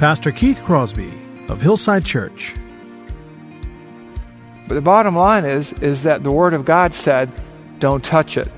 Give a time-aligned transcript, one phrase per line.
[0.00, 1.12] Pastor Keith Crosby
[1.50, 2.54] of Hillside Church.
[4.66, 7.30] But the bottom line is, is that the Word of God said,
[7.80, 8.48] don't touch it.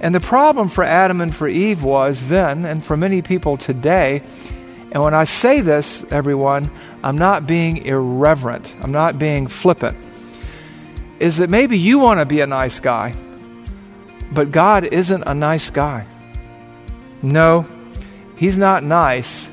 [0.00, 4.20] And the problem for Adam and for Eve was then, and for many people today,
[4.90, 6.68] and when I say this, everyone,
[7.04, 9.96] I'm not being irreverent, I'm not being flippant,
[11.20, 13.14] is that maybe you want to be a nice guy,
[14.32, 16.08] but God isn't a nice guy.
[17.22, 17.64] No,
[18.34, 19.52] He's not nice.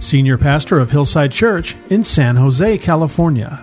[0.00, 3.62] Senior Pastor of Hillside Church in San Jose, California.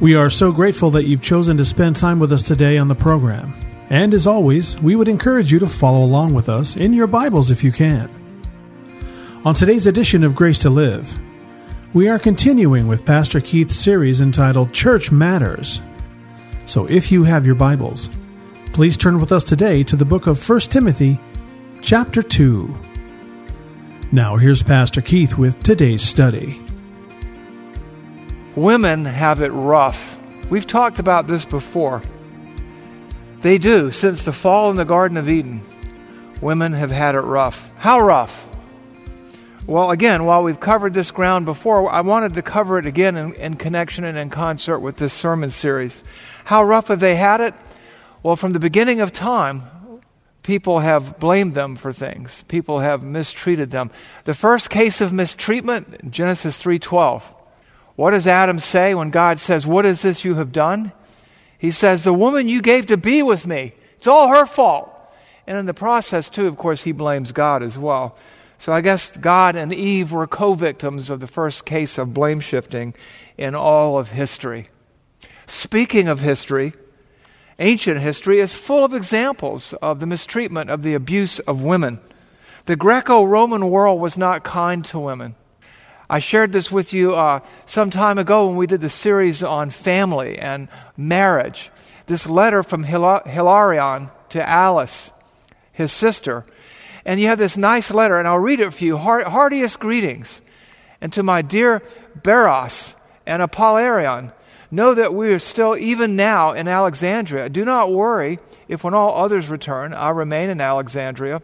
[0.00, 2.96] We are so grateful that you've chosen to spend time with us today on the
[2.96, 3.54] program.
[3.88, 7.52] And as always, we would encourage you to follow along with us in your Bibles
[7.52, 8.10] if you can.
[9.44, 11.16] On today's edition of Grace to Live,
[11.94, 15.80] we are continuing with Pastor Keith's series entitled Church Matters.
[16.66, 18.08] So if you have your Bibles,
[18.72, 21.20] please turn with us today to the book of 1 Timothy,
[21.82, 22.91] chapter 2.
[24.14, 26.60] Now, here's Pastor Keith with today's study.
[28.54, 30.20] Women have it rough.
[30.50, 32.02] We've talked about this before.
[33.40, 33.90] They do.
[33.90, 35.62] Since the fall in the Garden of Eden,
[36.42, 37.72] women have had it rough.
[37.78, 38.50] How rough?
[39.66, 43.32] Well, again, while we've covered this ground before, I wanted to cover it again in,
[43.36, 46.04] in connection and in concert with this sermon series.
[46.44, 47.54] How rough have they had it?
[48.22, 49.62] Well, from the beginning of time,
[50.42, 52.44] people have blamed them for things.
[52.48, 53.90] People have mistreated them.
[54.24, 57.22] The first case of mistreatment, Genesis 3:12.
[57.94, 60.92] What does Adam say when God says, "What is this you have done?"
[61.58, 63.72] He says, "The woman you gave to be with me.
[63.96, 64.90] It's all her fault."
[65.46, 68.16] And in the process too, of course, he blames God as well.
[68.58, 72.94] So I guess God and Eve were co-victims of the first case of blame shifting
[73.36, 74.68] in all of history.
[75.46, 76.72] Speaking of history,
[77.58, 82.00] Ancient history is full of examples of the mistreatment of the abuse of women.
[82.64, 85.34] The Greco Roman world was not kind to women.
[86.08, 89.70] I shared this with you uh, some time ago when we did the series on
[89.70, 91.70] family and marriage.
[92.06, 95.12] This letter from Hila- Hilarion to Alice,
[95.72, 96.44] his sister.
[97.04, 98.96] And you have this nice letter, and I'll read it for you.
[98.96, 100.40] Heart- heartiest greetings.
[101.00, 101.82] And to my dear
[102.20, 102.94] Beros
[103.26, 104.32] and Apollarion,
[104.74, 107.50] Know that we are still, even now, in Alexandria.
[107.50, 108.38] Do not worry
[108.68, 111.42] if, when all others return, I remain in Alexandria.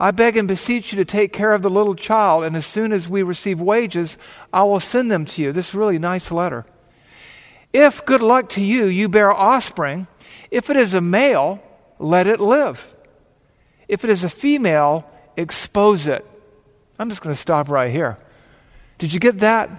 [0.00, 2.92] I beg and beseech you to take care of the little child, and as soon
[2.92, 4.18] as we receive wages,
[4.52, 5.52] I will send them to you.
[5.52, 6.66] This really nice letter.
[7.72, 10.08] If, good luck to you, you bear offspring,
[10.50, 11.62] if it is a male,
[12.00, 12.92] let it live.
[13.86, 16.26] If it is a female, expose it.
[16.98, 18.18] I'm just going to stop right here.
[18.98, 19.70] Did you get that?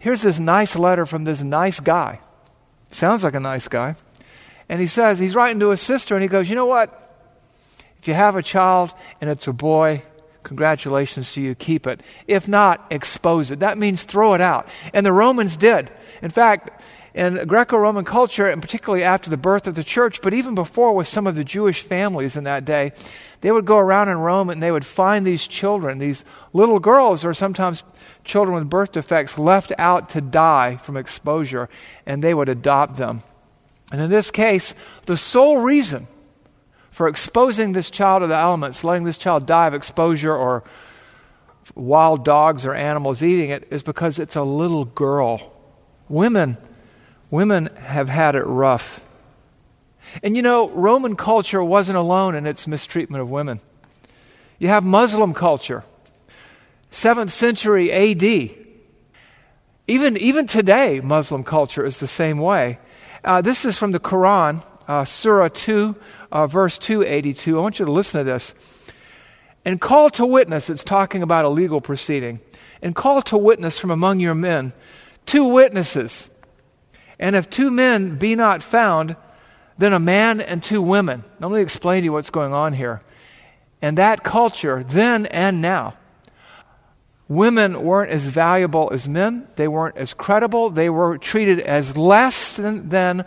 [0.00, 2.20] Here's this nice letter from this nice guy.
[2.90, 3.96] Sounds like a nice guy.
[4.68, 7.04] And he says, he's writing to his sister, and he goes, You know what?
[8.00, 10.02] If you have a child and it's a boy,
[10.44, 12.00] congratulations to you, keep it.
[12.26, 13.60] If not, expose it.
[13.60, 14.68] That means throw it out.
[14.94, 15.90] And the Romans did.
[16.22, 16.80] In fact,
[17.14, 20.94] in Greco Roman culture, and particularly after the birth of the church, but even before
[20.94, 22.92] with some of the Jewish families in that day,
[23.40, 27.24] they would go around in Rome and they would find these children, these little girls,
[27.24, 27.84] or sometimes
[28.24, 31.68] children with birth defects, left out to die from exposure,
[32.06, 33.22] and they would adopt them.
[33.90, 34.74] And in this case,
[35.06, 36.06] the sole reason
[36.90, 40.64] for exposing this child to the elements, letting this child die of exposure or
[41.74, 45.52] wild dogs or animals eating it is because it's a little girl.
[46.08, 46.58] Women,
[47.30, 49.04] women have had it rough.
[50.22, 53.60] And you know, Roman culture wasn't alone in its mistreatment of women.
[54.58, 55.84] You have Muslim culture,
[56.90, 58.56] 7th century AD.
[59.86, 62.78] Even, even today, Muslim culture is the same way.
[63.24, 65.96] Uh, this is from the Quran, uh, Surah 2,
[66.32, 67.58] uh, verse 282.
[67.58, 68.54] I want you to listen to this.
[69.64, 72.40] And call to witness, it's talking about a legal proceeding,
[72.80, 74.72] and call to witness from among your men
[75.26, 76.30] two witnesses.
[77.18, 79.16] And if two men be not found,
[79.76, 81.24] then a man and two women.
[81.40, 83.00] Let me explain to you what's going on here.
[83.80, 85.94] In that culture, then and now,
[87.28, 89.46] women weren't as valuable as men.
[89.56, 90.70] They weren't as credible.
[90.70, 93.24] They were treated as less than, than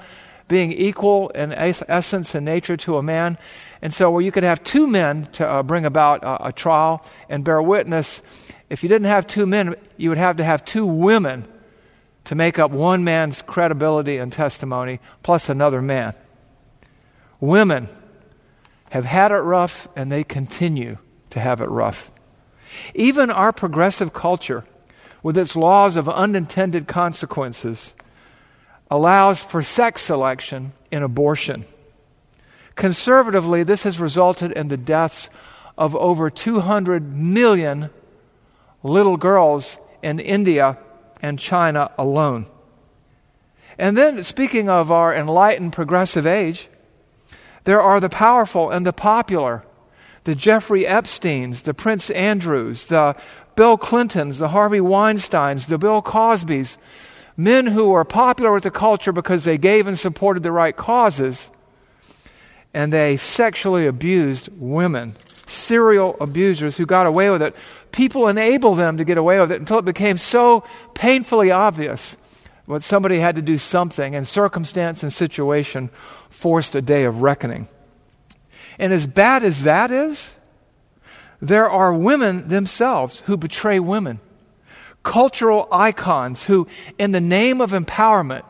[0.47, 3.38] being equal in essence and nature to a man.
[3.81, 7.03] And so, where you could have two men to uh, bring about uh, a trial
[7.29, 8.21] and bear witness,
[8.69, 11.45] if you didn't have two men, you would have to have two women
[12.25, 16.13] to make up one man's credibility and testimony plus another man.
[17.39, 17.89] Women
[18.91, 20.97] have had it rough and they continue
[21.31, 22.12] to have it rough.
[22.94, 24.63] Even our progressive culture,
[25.23, 27.94] with its laws of unintended consequences,
[28.89, 31.65] allows for sex selection in abortion.
[32.75, 35.29] Conservatively, this has resulted in the deaths
[35.77, 37.89] of over 200 million
[38.83, 40.77] little girls in India
[41.21, 42.45] and China alone.
[43.77, 46.68] And then, speaking of our enlightened progressive age,
[47.63, 49.63] there are the powerful and the popular
[50.23, 53.15] the Jeffrey Epsteins, the Prince Andrews, the
[53.56, 56.77] Bill Clintons, the Harvey Weinsteins, the Bill Cosbys,
[57.35, 61.50] men who were popular with the culture because they gave and supported the right causes,
[62.74, 65.15] and they sexually abused women,
[65.51, 67.56] serial abusers who got away with it.
[67.92, 70.63] People enable them to get away with it until it became so
[70.94, 72.18] painfully obvious
[72.68, 75.89] that somebody had to do something, and circumstance and situation
[76.30, 77.68] forced a day of reckoning.
[78.80, 80.36] And as bad as that is,
[81.42, 84.19] there are women themselves who betray women,
[85.03, 86.68] cultural icons who,
[86.98, 88.44] in the name of empowerment,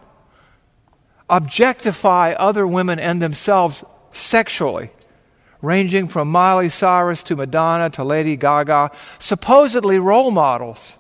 [1.30, 4.92] objectify other women and themselves sexually,
[5.62, 10.98] ranging from Miley Cyrus to Madonna to Lady Gaga, supposedly role models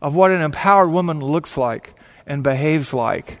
[0.00, 1.94] of what an empowered woman looks like
[2.26, 3.40] and behaves like,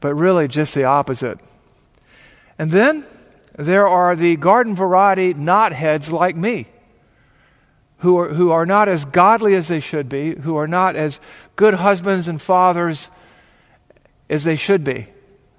[0.00, 1.38] but really just the opposite.
[2.58, 3.06] And then
[3.56, 6.66] there are the garden variety knotheads like me.
[7.98, 11.20] Who are, who are not as godly as they should be, who are not as
[11.56, 13.10] good husbands and fathers
[14.30, 15.08] as they should be,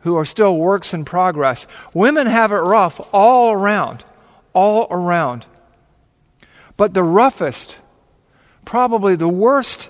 [0.01, 1.67] who are still works in progress.
[1.93, 4.03] Women have it rough all around,
[4.53, 5.45] all around.
[6.77, 7.79] But the roughest,
[8.65, 9.89] probably the worst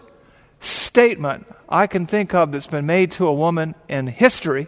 [0.60, 4.68] statement I can think of that's been made to a woman in history,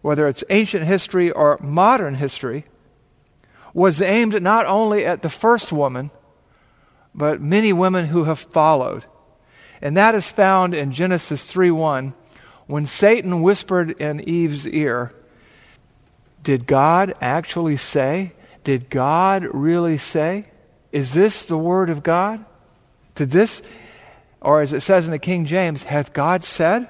[0.00, 2.64] whether it's ancient history or modern history,
[3.74, 6.10] was aimed not only at the first woman,
[7.14, 9.04] but many women who have followed.
[9.82, 12.14] And that is found in Genesis 3 1,
[12.66, 15.12] when Satan whispered in Eve's ear,
[16.42, 18.32] Did God actually say?
[18.64, 20.46] Did God really say?
[20.92, 22.44] Is this the word of God?
[23.14, 23.62] Did this
[24.46, 26.88] or as it says in the King James, hath God said?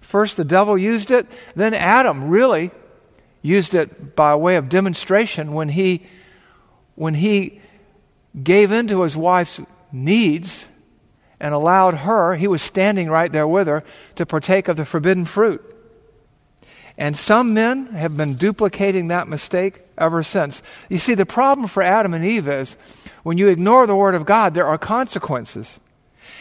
[0.00, 2.72] First, the devil used it, then Adam really
[3.40, 6.02] used it by way of demonstration when he,
[6.96, 7.60] when he
[8.42, 9.60] gave in to his wife's
[9.92, 10.68] needs
[11.44, 13.84] and allowed her, he was standing right there with her,
[14.14, 15.62] to partake of the forbidden fruit.
[16.96, 20.62] And some men have been duplicating that mistake ever since.
[20.88, 22.78] You see, the problem for Adam and Eve is
[23.24, 25.80] when you ignore the Word of God, there are consequences.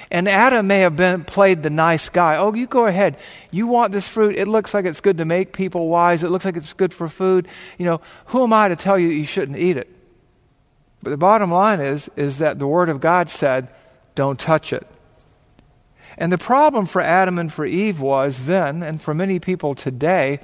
[0.09, 2.37] And Adam may have been played the nice guy.
[2.37, 3.17] Oh, you go ahead.
[3.51, 4.37] You want this fruit.
[4.37, 6.23] It looks like it's good to make people wise.
[6.23, 7.49] It looks like it's good for food.
[7.77, 9.93] You know, who am I to tell you you shouldn't eat it?
[11.01, 13.69] But the bottom line is is that the word of God said,
[14.15, 14.87] don't touch it.
[16.17, 20.39] And the problem for Adam and for Eve was then and for many people today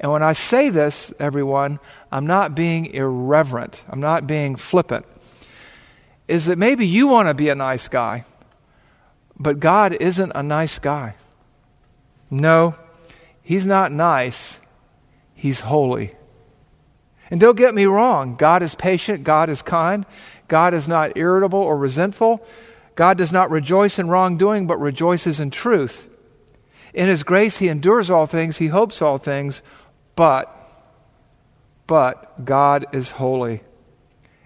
[0.00, 1.78] and when I say this, everyone,
[2.10, 3.82] I'm not being irreverent.
[3.88, 5.06] I'm not being flippant.
[6.26, 8.24] Is that maybe you want to be a nice guy.
[9.38, 11.14] But God isn't a nice guy.
[12.30, 12.74] No,
[13.42, 14.60] He's not nice,
[15.34, 16.14] He's holy.
[17.30, 20.04] And don't get me wrong, God is patient, God is kind,
[20.48, 22.46] God is not irritable or resentful.
[22.94, 26.08] God does not rejoice in wrongdoing, but rejoices in truth.
[26.92, 29.62] In His grace, He endures all things, He hopes all things,
[30.16, 30.54] but,
[31.86, 33.62] but God is holy.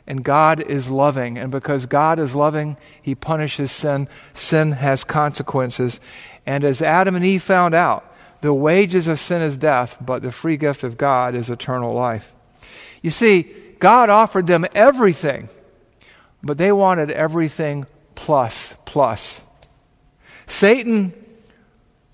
[0.06, 1.36] And God is loving.
[1.36, 4.08] And because God is loving, He punishes sin.
[4.32, 6.00] Sin has consequences.
[6.46, 10.32] And as Adam and Eve found out, the wages of sin is death, but the
[10.32, 12.32] free gift of God is eternal life.
[13.02, 15.50] You see, God offered them everything,
[16.42, 17.86] but they wanted everything
[18.18, 19.42] plus, plus.
[20.46, 21.14] Satan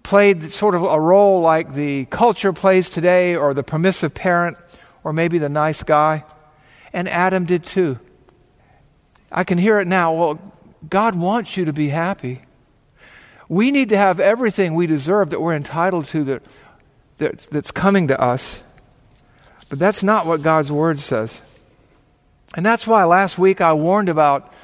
[0.03, 4.59] played sort of a role like the culture plays today, or the permissive parent,
[5.03, 6.25] or maybe the nice guy
[6.95, 7.99] and Adam did too.
[9.31, 10.15] I can hear it now.
[10.15, 10.55] Well,
[10.89, 12.41] God wants you to be happy.
[13.49, 16.43] We need to have everything we deserve that we're entitled to that,
[17.19, 18.63] that's, that's coming to us.
[19.69, 21.43] But that's not what God's Word says.
[22.55, 24.55] And that's why last week I warned about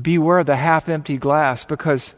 [0.00, 2.14] beware the half empty glass because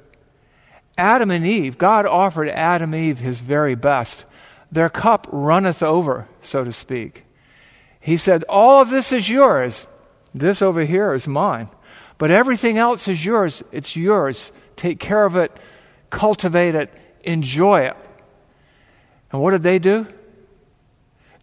[0.96, 4.24] Adam and Eve, God offered Adam and Eve his very best.
[4.70, 7.24] Their cup runneth over, so to speak.
[8.00, 9.86] He said, All of this is yours.
[10.34, 11.68] This over here is mine.
[12.18, 13.62] But everything else is yours.
[13.72, 14.52] It's yours.
[14.76, 15.52] Take care of it,
[16.10, 17.96] cultivate it, enjoy it.
[19.32, 20.06] And what did they do?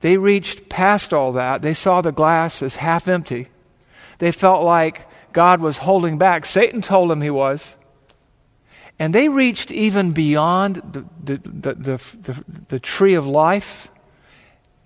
[0.01, 1.61] They reached past all that.
[1.61, 3.49] They saw the glass as half empty.
[4.17, 6.45] They felt like God was holding back.
[6.45, 7.77] Satan told him he was.
[8.99, 13.89] And they reached even beyond the, the, the, the, tree of life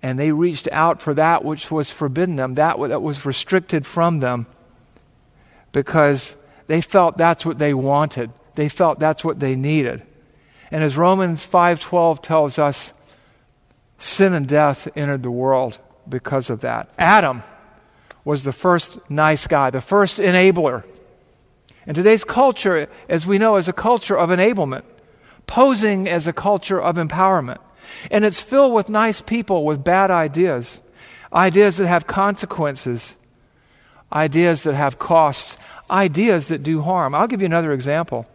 [0.02, 4.20] and they reached out for that which was forbidden them, that that was restricted from
[4.20, 4.46] them,
[5.72, 6.36] because
[6.66, 8.30] they felt that's what they wanted.
[8.54, 10.02] They felt that's what they needed.
[10.70, 12.94] And as Romans 5:12 tells us,
[13.98, 16.88] sin and death entered the world because of that.
[16.98, 17.42] Adam
[18.26, 20.82] was the first nice guy, the first enabler.
[21.86, 24.82] And today's culture, as we know, is a culture of enablement,
[25.46, 27.58] posing as a culture of empowerment.
[28.10, 30.80] And it's filled with nice people with bad ideas,
[31.32, 33.16] ideas that have consequences,
[34.12, 35.56] ideas that have costs,
[35.88, 37.14] ideas that do harm.
[37.14, 38.26] I'll give you another example.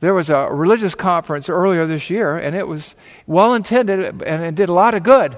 [0.00, 4.54] There was a religious conference earlier this year, and it was well intended and it
[4.54, 5.36] did a lot of good.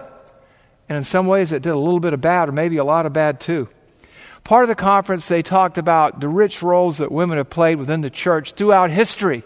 [0.88, 3.06] And in some ways, it did a little bit of bad, or maybe a lot
[3.06, 3.68] of bad too.
[4.44, 8.00] Part of the conference, they talked about the rich roles that women have played within
[8.00, 9.42] the church throughout history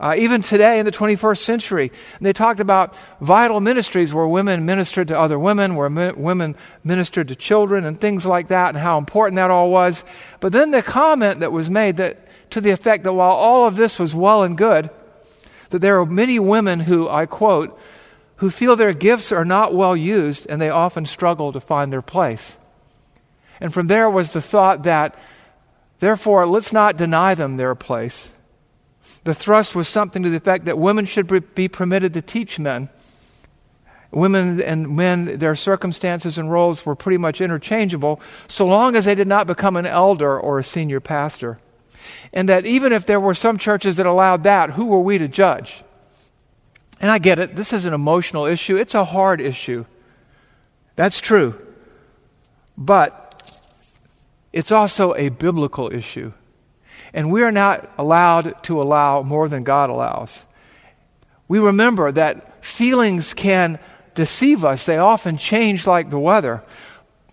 [0.00, 1.90] uh, even today in the 21st century.
[2.16, 6.56] And they talked about vital ministries where women ministered to other women, where mi- women
[6.84, 10.04] ministered to children, and things like that, and how important that all was.
[10.40, 12.18] But then the comment that was made that
[12.50, 14.90] to the effect that while all of this was well and good,
[15.70, 17.78] that there are many women who, I quote,
[18.38, 22.02] who feel their gifts are not well used and they often struggle to find their
[22.02, 22.58] place.
[23.60, 25.16] And from there was the thought that,
[26.00, 28.32] therefore, let's not deny them their place
[29.24, 32.88] the thrust was something to the effect that women should be permitted to teach men.
[34.10, 39.14] Women and men, their circumstances and roles were pretty much interchangeable, so long as they
[39.14, 41.58] did not become an elder or a senior pastor.
[42.32, 45.28] And that even if there were some churches that allowed that, who were we to
[45.28, 45.84] judge?
[47.00, 49.84] And I get it, this is an emotional issue, it's a hard issue.
[50.96, 51.64] That's true.
[52.76, 53.28] But
[54.52, 56.32] it's also a biblical issue.
[57.12, 60.42] And we are not allowed to allow more than God allows.
[61.46, 63.78] We remember that feelings can
[64.14, 66.62] deceive us, they often change like the weather,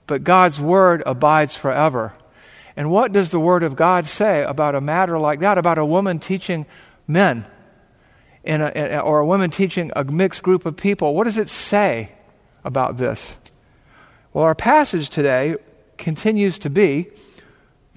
[0.06, 2.14] but God's word abides forever.
[2.78, 5.86] And what does the word of God say about a matter like that, about a
[5.86, 6.66] woman teaching
[7.08, 7.46] men?
[8.46, 11.16] In a, in a, or a woman teaching a mixed group of people.
[11.16, 12.12] What does it say
[12.64, 13.38] about this?
[14.34, 15.56] Well, our passage today
[15.98, 17.08] continues to be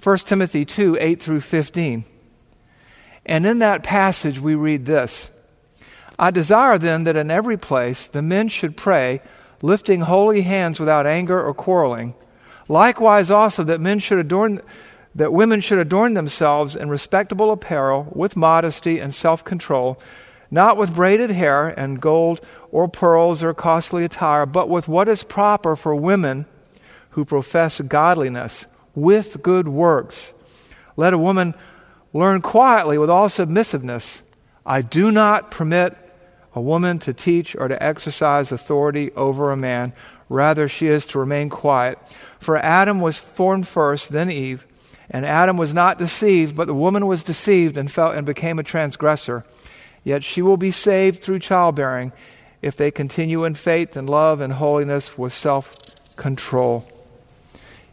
[0.03, 2.05] 1 Timothy 2 8 through 15.
[3.27, 5.31] And in that passage, we read this
[6.19, 9.21] I desire then that in every place the men should pray,
[9.63, 12.15] lifting holy hands without anger or quarreling.
[12.69, 14.61] Likewise, also that men should adorn,
[15.15, 19.99] that women should adorn themselves in respectable apparel, with modesty and self control,
[20.51, 22.41] not with braided hair and gold
[22.71, 26.47] or pearls or costly attire, but with what is proper for women
[27.11, 30.33] who profess godliness with good works.
[30.97, 31.55] Let a woman
[32.13, 34.23] learn quietly with all submissiveness.
[34.65, 35.97] I do not permit
[36.55, 39.93] a woman to teach or to exercise authority over a man.
[40.29, 41.99] Rather, she is to remain quiet.
[42.41, 44.67] For Adam was formed first, then Eve.
[45.11, 48.63] And Adam was not deceived, but the woman was deceived and fell and became a
[48.63, 49.45] transgressor.
[50.09, 52.13] Yet she will be saved through childbearing
[52.63, 55.75] if they continue in faith and love and holiness with self
[56.17, 56.85] control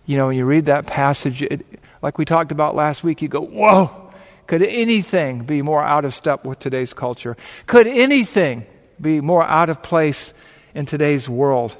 [0.06, 1.66] you know, when you read that passage, it,
[2.02, 4.12] like we talked about last week, you go, whoa,
[4.46, 7.36] could anything be more out of step with today's culture?
[7.66, 8.66] Could anything
[9.02, 10.34] be more out of place
[10.76, 11.76] in today's world?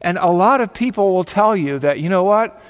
[0.00, 2.60] And a lot of people will tell you that, you know what?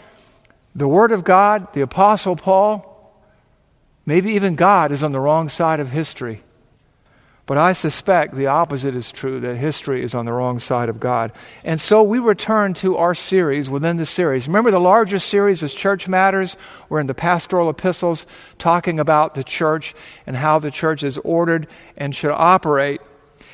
[0.74, 2.95] The Word of God, the Apostle Paul,
[4.06, 6.42] maybe even God is on the wrong side of history.
[7.46, 10.98] But I suspect the opposite is true, that history is on the wrong side of
[10.98, 11.30] God.
[11.62, 14.48] And so we return to our series within the series.
[14.48, 16.56] Remember, the larger series is Church Matters.
[16.88, 18.26] We're in the pastoral epistles
[18.58, 19.94] talking about the church
[20.26, 23.00] and how the church is ordered and should operate.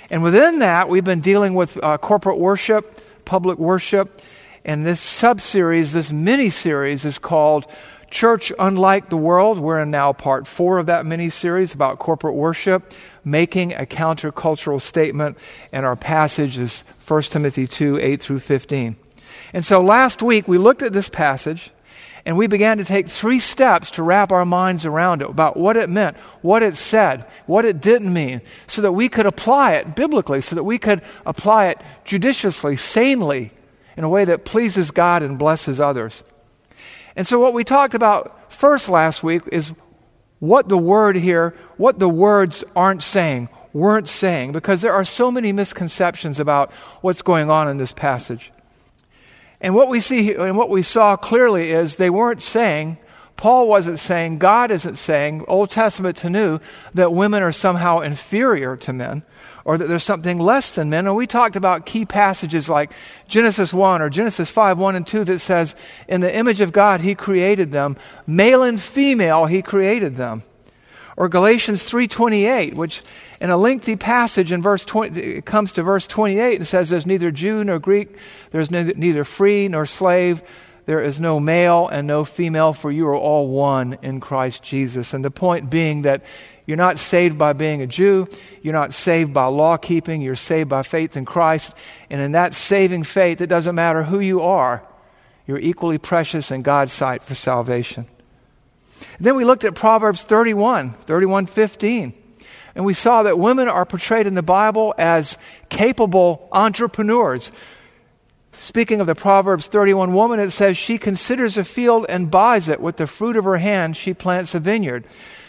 [0.08, 4.22] And within that, we've been dealing with uh, corporate worship, public worship.
[4.64, 7.66] And this sub series, this mini series, is called
[8.12, 9.58] Church Unlike the World.
[9.58, 12.92] We're in now part four of that mini series about corporate worship,
[13.24, 15.38] making a countercultural statement.
[15.72, 18.96] And our passage is 1 Timothy 2 8 through 15.
[19.54, 21.70] And so last week we looked at this passage
[22.26, 25.78] and we began to take three steps to wrap our minds around it about what
[25.78, 29.96] it meant, what it said, what it didn't mean, so that we could apply it
[29.96, 33.52] biblically, so that we could apply it judiciously, sanely,
[33.96, 36.22] in a way that pleases God and blesses others.
[37.16, 39.72] And so, what we talked about first last week is
[40.38, 45.30] what the word here, what the words aren't saying, weren't saying, because there are so
[45.30, 48.52] many misconceptions about what's going on in this passage.
[49.60, 52.98] And what we see here and what we saw clearly is they weren't saying,
[53.36, 56.60] Paul wasn't saying, God isn't saying, Old Testament to New,
[56.94, 59.24] that women are somehow inferior to men
[59.64, 61.06] or that there's something less than men.
[61.06, 62.92] And we talked about key passages like
[63.28, 65.74] Genesis 1 or Genesis 5 1 and 2 that says,
[66.08, 67.96] In the image of God, He created them.
[68.26, 70.42] Male and female, He created them.
[71.16, 73.02] Or Galatians 3.28, which
[73.40, 77.06] in a lengthy passage in verse 20, it comes to verse 28 and says, There's
[77.06, 78.16] neither Jew nor Greek,
[78.50, 80.42] there's neither, neither free nor slave,
[80.86, 85.14] there is no male and no female, for you are all one in Christ Jesus.
[85.14, 86.24] And the point being that
[86.66, 88.28] you're not saved by being a Jew.
[88.62, 90.22] You're not saved by law keeping.
[90.22, 91.72] You're saved by faith in Christ.
[92.08, 94.82] And in that saving faith, it doesn't matter who you are,
[95.46, 98.06] you're equally precious in God's sight for salvation.
[99.18, 102.14] Then we looked at Proverbs 31, 31 15.
[102.74, 105.36] And we saw that women are portrayed in the Bible as
[105.68, 107.52] capable entrepreneurs.
[108.52, 112.80] Speaking of the Proverbs 31 woman, it says, She considers a field and buys it.
[112.80, 115.06] With the fruit of her hand, she plants a vineyard.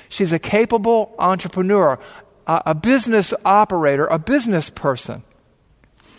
[0.07, 1.99] She's a capable entrepreneur,
[2.47, 5.23] a, a business operator, a business person.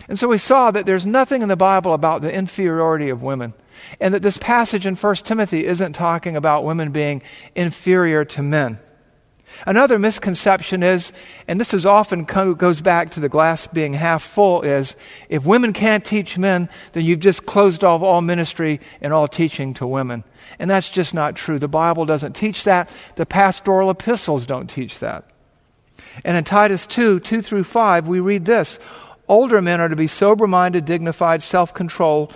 [0.08, 3.54] And so we saw that there's nothing in the Bible about the inferiority of women.
[4.00, 7.22] And that this passage in 1 Timothy isn't talking about women being
[7.54, 8.78] inferior to men.
[9.66, 11.12] Another misconception is,
[11.48, 14.96] and this is often goes back to the glass being half full, is
[15.28, 19.74] if women can't teach men, then you've just closed off all ministry and all teaching
[19.74, 20.24] to women.
[20.58, 21.58] And that's just not true.
[21.58, 22.94] The Bible doesn't teach that.
[23.16, 25.24] The pastoral epistles don't teach that.
[26.24, 28.78] And in Titus 2 2 through 5, we read this
[29.28, 32.32] Older men are to be sober minded, dignified, self controlled,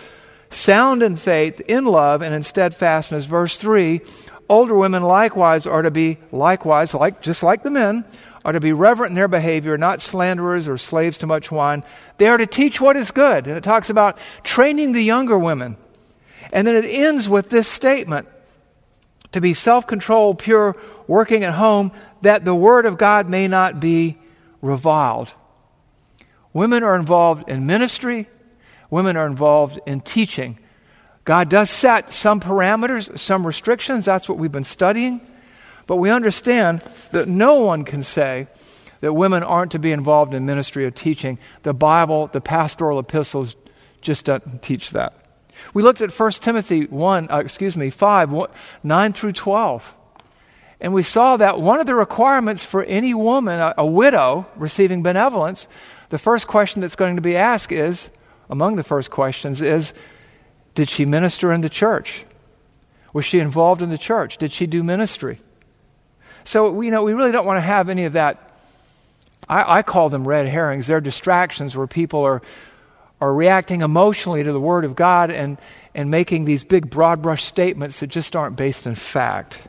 [0.50, 3.26] sound in faith, in love, and in steadfastness.
[3.26, 4.00] Verse 3
[4.48, 8.04] Older women likewise are to be, likewise, like, just like the men,
[8.44, 11.84] are to be reverent in their behavior, not slanderers or slaves to much wine.
[12.16, 13.46] They are to teach what is good.
[13.46, 15.76] And it talks about training the younger women
[16.52, 18.28] and then it ends with this statement
[19.32, 23.80] to be self controlled, pure, working at home, that the Word of God may not
[23.80, 24.18] be
[24.62, 25.30] reviled.
[26.52, 28.28] Women are involved in ministry,
[28.90, 30.58] women are involved in teaching.
[31.28, 34.06] God does set some parameters, some restrictions.
[34.06, 35.20] That's what we've been studying.
[35.86, 38.48] But we understand that no one can say
[39.00, 41.38] that women aren't to be involved in ministry or teaching.
[41.64, 43.56] The Bible, the pastoral epistles,
[44.00, 45.22] just don't teach that.
[45.74, 48.48] We looked at 1 Timothy 1, uh, excuse me, 5,
[48.82, 49.94] 9 through 12.
[50.80, 55.02] And we saw that one of the requirements for any woman, a, a widow, receiving
[55.02, 55.68] benevolence,
[56.08, 58.10] the first question that's going to be asked is,
[58.48, 59.92] among the first questions, is
[60.74, 62.24] Did she minister in the church?
[63.12, 64.37] Was she involved in the church?
[64.37, 65.40] Did she do ministry?
[66.44, 68.52] So, you know, we really don't want to have any of that.
[69.48, 70.87] I, I call them red herrings.
[70.87, 72.42] They're distractions where people are
[73.20, 75.59] are reacting emotionally to the Word of God and,
[75.94, 79.62] and making these big broad brush statements that just aren't based in fact.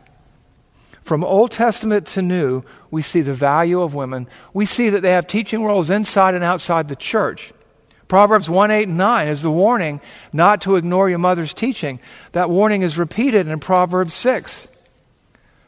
[1.03, 4.27] From Old Testament to New, we see the value of women.
[4.53, 7.51] We see that they have teaching roles inside and outside the church.
[8.09, 10.01] Proverbs 1 8 and 9 is the warning
[10.33, 11.99] not to ignore your mother's teaching.
[12.33, 14.67] That warning is repeated in Proverbs 6.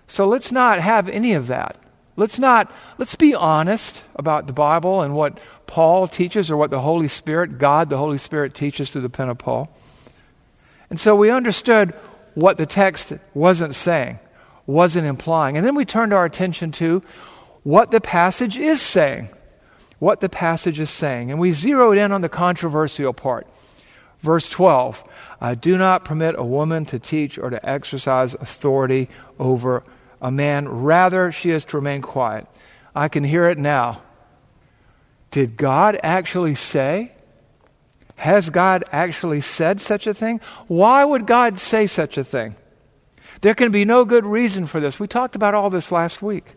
[0.08, 1.78] So let's not have any of that.
[2.18, 6.82] Let's not, let's be honest about the Bible and what Paul teaches or what the
[6.82, 9.74] Holy Spirit, God, the Holy Spirit, teaches through the pen of Paul.
[10.90, 11.92] And so we understood
[12.34, 14.20] what the text wasn't saying,
[14.66, 15.58] wasn't implying.
[15.58, 17.04] And then we turned our attention to
[17.64, 19.30] what the passage is saying.
[20.02, 21.30] What the passage is saying.
[21.30, 23.46] And we zeroed in on the controversial part.
[24.22, 25.04] Verse 12
[25.40, 29.84] I do not permit a woman to teach or to exercise authority over
[30.20, 30.68] a man.
[30.68, 32.48] Rather, she is to remain quiet.
[32.96, 34.02] I can hear it now.
[35.30, 37.12] Did God actually say?
[38.16, 40.42] Has God actually said such a thing?
[40.66, 42.56] Why would God say such a thing?
[43.42, 45.00] There can be no good reason for this.
[45.00, 46.56] We talked about all this last week.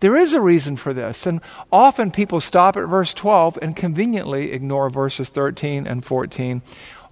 [0.00, 4.52] There is a reason for this, and often people stop at verse 12 and conveniently
[4.52, 6.62] ignore verses 13 and 14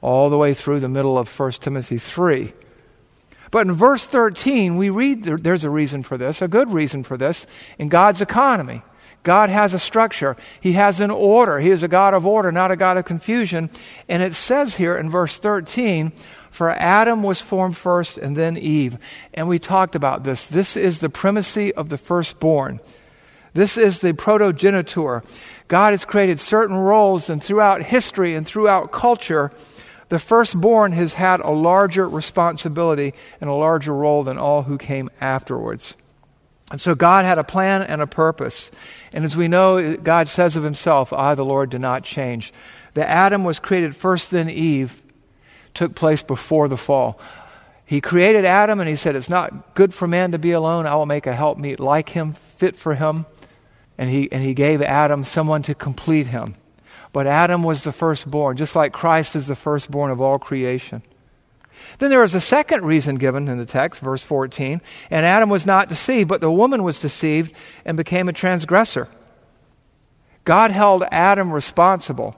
[0.00, 2.52] all the way through the middle of 1 Timothy 3.
[3.50, 7.02] But in verse 13, we read there, there's a reason for this, a good reason
[7.02, 7.46] for this,
[7.78, 8.82] in God's economy.
[9.22, 10.36] God has a structure.
[10.60, 11.58] He has an order.
[11.58, 13.68] He is a God of order, not a God of confusion.
[14.08, 16.12] And it says here in verse 13,
[16.50, 18.98] for Adam was formed first and then Eve.
[19.34, 20.46] And we talked about this.
[20.46, 22.80] This is the primacy of the firstborn.
[23.54, 25.24] This is the protogenitor.
[25.68, 29.50] God has created certain roles, and throughout history and throughout culture,
[30.08, 35.10] the firstborn has had a larger responsibility and a larger role than all who came
[35.20, 35.94] afterwards.
[36.70, 38.70] And so God had a plan and a purpose.
[39.12, 42.52] And as we know, God says of himself, I, the Lord, do not change.
[42.94, 45.02] The Adam was created first, then Eve
[45.78, 47.20] took place before the fall.
[47.86, 50.86] He created Adam and he said, It's not good for man to be alone.
[50.86, 53.26] I will make a helpmeet like him, fit for him.
[53.96, 56.56] And he, and he gave Adam someone to complete him.
[57.12, 61.02] But Adam was the firstborn, just like Christ is the firstborn of all creation.
[61.98, 64.82] Then there is a second reason given in the text, verse 14.
[65.10, 69.08] And Adam was not deceived, but the woman was deceived and became a transgressor.
[70.44, 72.36] God held Adam responsible.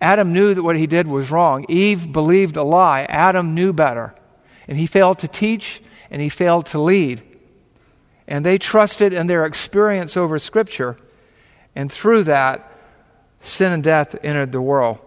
[0.00, 1.64] Adam knew that what he did was wrong.
[1.68, 3.02] Eve believed a lie.
[3.08, 4.14] Adam knew better.
[4.68, 7.22] And he failed to teach and he failed to lead.
[8.28, 10.96] And they trusted in their experience over Scripture.
[11.74, 12.72] And through that,
[13.40, 14.98] sin and death entered the world.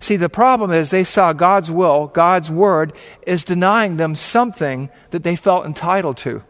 [0.00, 2.92] See, the problem is they saw God's will, God's word,
[3.24, 6.42] is denying them something that they felt entitled to.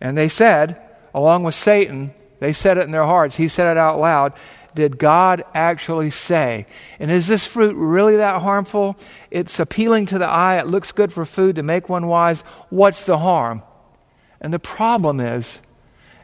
[0.00, 0.78] And they said,
[1.14, 4.34] along with Satan, they said it in their hearts, he said it out loud.
[4.74, 6.66] Did God actually say?
[6.98, 8.96] And is this fruit really that harmful?
[9.30, 12.42] It's appealing to the eye, it looks good for food to make one wise.
[12.70, 13.62] What's the harm?
[14.40, 15.60] And the problem is,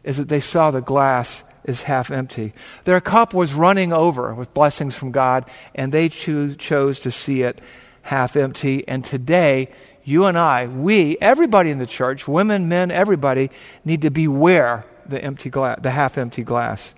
[0.05, 2.53] is that they saw the glass is half empty.
[2.85, 7.61] Their cup was running over with blessings from God, and they chose to see it
[8.03, 8.87] half empty.
[8.89, 9.69] And today,
[10.05, 13.51] you and I, we, everybody in the church, women, men, everybody,
[13.85, 16.95] need to beware the empty glass, the half empty glass.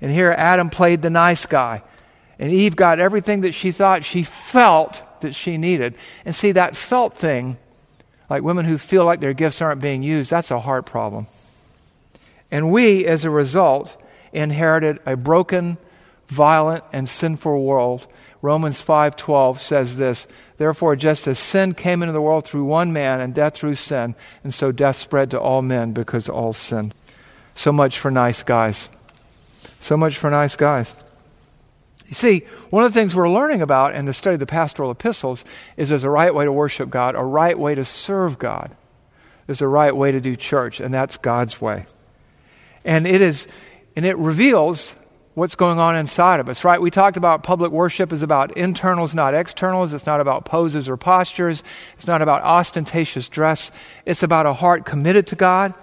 [0.00, 1.82] And here Adam played the nice guy.
[2.38, 5.94] And Eve got everything that she thought she felt that she needed.
[6.24, 7.58] And see, that felt thing,
[8.30, 11.26] like women who feel like their gifts aren't being used, that's a heart problem.
[12.50, 14.00] And we, as a result,
[14.32, 15.78] inherited a broken,
[16.28, 18.06] violent, and sinful world.
[18.42, 20.26] Romans 5:12 says this,
[20.56, 24.14] therefore just as sin came into the world through one man and death through sin,
[24.42, 26.94] and so death spread to all men because all sinned.
[27.54, 28.88] So much for nice guys.
[29.78, 30.94] So much for nice guys.
[32.06, 34.90] You see, one of the things we're learning about in the study of the pastoral
[34.90, 35.44] epistles
[35.76, 38.74] is there's a right way to worship God, a right way to serve God.
[39.46, 41.86] There's a right way to do church, and that's God's way.
[42.84, 43.46] And it is
[43.96, 44.94] and it reveals
[45.34, 46.80] what's going on inside of us, right?
[46.80, 49.94] We talked about public worship is about internals, not externals.
[49.94, 51.62] It's not about poses or postures.
[51.94, 53.70] It's not about ostentatious dress.
[54.04, 55.74] It's about a heart committed to God.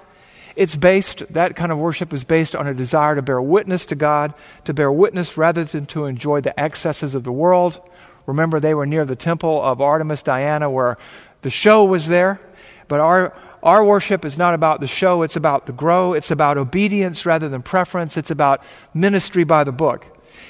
[0.58, 3.96] It's based, that kind of worship is based on a desire to bear witness to
[3.96, 4.34] God,
[4.65, 7.80] to bear witness rather than to enjoy the excesses of the world.
[8.26, 10.98] Remember, they were near the temple of Artemis Diana where
[11.43, 12.39] the show was there.
[12.88, 16.58] But our, our worship is not about the show, it's about the grow, it's about
[16.58, 18.63] obedience rather than preference, it's about
[18.96, 20.06] ministry by the book.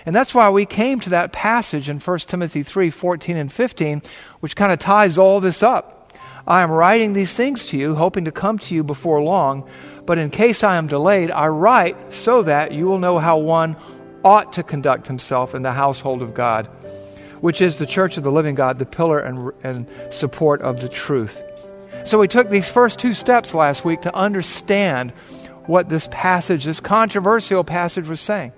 [0.06, 4.02] And that's why we came to that passage in 1 Timothy 3 14 and 15,
[4.40, 5.94] which kind of ties all this up.
[6.48, 9.68] I am writing these things to you, hoping to come to you before long,
[10.08, 13.76] but in case I am delayed, I write so that you will know how one
[14.24, 16.66] ought to conduct himself in the household of God,
[17.42, 20.88] which is the church of the living God, the pillar and, and support of the
[20.88, 21.44] truth.
[22.06, 25.12] So we took these first two steps last week to understand
[25.66, 28.54] what this passage, this controversial passage, was saying.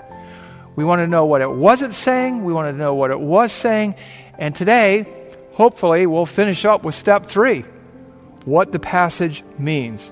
[0.76, 3.52] We want to know what it wasn't saying, we want to know what it was
[3.52, 3.96] saying,
[4.38, 5.08] and today,
[5.54, 7.66] hopefully, we'll finish up with step three
[8.46, 10.12] what the passage means.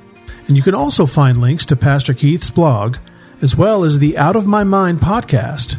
[0.51, 2.97] And you can also find links to Pastor Keith's blog,
[3.41, 5.77] as well as the Out of My Mind podcast.